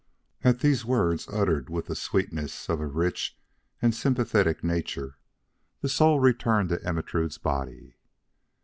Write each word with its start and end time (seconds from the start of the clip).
At 0.43 0.61
these 0.61 0.83
words 0.83 1.27
uttered 1.27 1.69
with 1.69 1.85
the 1.85 1.95
sweetness 1.95 2.69
of 2.71 2.81
a 2.81 2.87
rich 2.87 3.37
and 3.83 3.93
sympathetic 3.93 4.63
nature, 4.63 5.19
the 5.81 5.89
soul 5.89 6.19
returned 6.19 6.69
to 6.69 6.81
Ermentrude's 6.83 7.37
body. 7.37 7.97